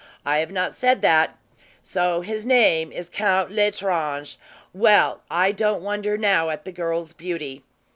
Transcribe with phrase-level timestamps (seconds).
[0.25, 1.37] "I have not said that!
[1.83, 4.39] So his name is Count L'Estrange?
[4.73, 7.61] Well, I don't wonder now at the girl's beauty."